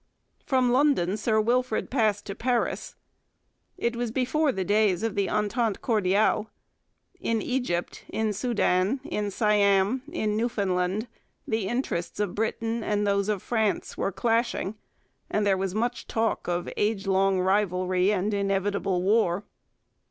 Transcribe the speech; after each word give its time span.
From 0.43 0.71
London 0.71 1.15
Sir 1.15 1.39
Wilfrid 1.39 1.91
passed 1.91 2.25
to 2.25 2.33
Paris. 2.33 2.95
It 3.77 3.95
was 3.95 4.09
before 4.09 4.51
the 4.51 4.63
days 4.65 5.03
of 5.03 5.13
the 5.13 5.29
entente 5.29 5.79
cordiale. 5.79 6.47
In 7.19 7.39
Egypt, 7.39 8.03
in 8.09 8.33
Soudan, 8.33 8.99
in 9.03 9.29
Siam, 9.29 10.01
in 10.11 10.35
Newfoundland, 10.35 11.07
the 11.47 11.67
interests 11.67 12.19
of 12.19 12.33
Britain 12.33 12.83
and 12.83 13.05
those 13.05 13.29
of 13.29 13.43
France 13.43 13.95
were 13.95 14.11
clashing, 14.11 14.73
and 15.29 15.45
there 15.45 15.55
was 15.55 15.75
much 15.75 16.07
talk 16.07 16.47
of 16.47 16.67
age 16.77 17.05
long 17.05 17.39
rivalry 17.39 18.11
and 18.11 18.33
inevitable 18.33 19.03
war. 19.03 19.43